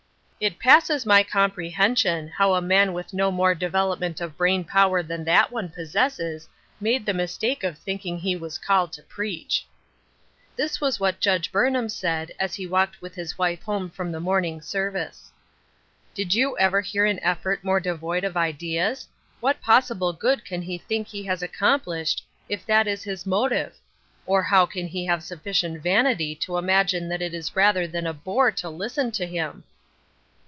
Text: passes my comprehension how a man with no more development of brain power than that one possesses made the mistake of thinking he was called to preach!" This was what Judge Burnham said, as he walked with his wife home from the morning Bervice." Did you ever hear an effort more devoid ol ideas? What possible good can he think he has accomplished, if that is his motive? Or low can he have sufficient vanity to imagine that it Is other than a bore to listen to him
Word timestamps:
passes 0.59 1.05
my 1.05 1.21
comprehension 1.21 2.27
how 2.27 2.55
a 2.55 2.61
man 2.61 2.93
with 2.93 3.13
no 3.13 3.29
more 3.29 3.53
development 3.53 4.19
of 4.19 4.37
brain 4.37 4.63
power 4.63 5.03
than 5.03 5.23
that 5.23 5.51
one 5.51 5.69
possesses 5.69 6.49
made 6.79 7.05
the 7.05 7.13
mistake 7.13 7.63
of 7.63 7.77
thinking 7.77 8.17
he 8.17 8.35
was 8.35 8.57
called 8.57 8.91
to 8.91 9.03
preach!" 9.03 9.67
This 10.55 10.81
was 10.81 10.99
what 10.99 11.19
Judge 11.19 11.51
Burnham 11.51 11.89
said, 11.89 12.31
as 12.39 12.55
he 12.55 12.65
walked 12.65 13.03
with 13.03 13.13
his 13.13 13.37
wife 13.37 13.61
home 13.61 13.87
from 13.87 14.11
the 14.11 14.19
morning 14.19 14.59
Bervice." 14.61 15.29
Did 16.15 16.33
you 16.33 16.57
ever 16.57 16.81
hear 16.81 17.05
an 17.05 17.19
effort 17.19 17.63
more 17.63 17.79
devoid 17.79 18.25
ol 18.25 18.35
ideas? 18.35 19.07
What 19.41 19.61
possible 19.61 20.11
good 20.11 20.43
can 20.43 20.63
he 20.63 20.79
think 20.79 21.07
he 21.07 21.21
has 21.25 21.43
accomplished, 21.43 22.25
if 22.49 22.65
that 22.65 22.87
is 22.87 23.03
his 23.03 23.27
motive? 23.27 23.75
Or 24.25 24.47
low 24.51 24.65
can 24.65 24.87
he 24.87 25.05
have 25.05 25.21
sufficient 25.23 25.83
vanity 25.83 26.33
to 26.37 26.57
imagine 26.57 27.09
that 27.09 27.21
it 27.21 27.35
Is 27.35 27.51
other 27.55 27.85
than 27.85 28.07
a 28.07 28.13
bore 28.13 28.49
to 28.53 28.69
listen 28.71 29.11
to 29.11 29.27
him 29.27 29.65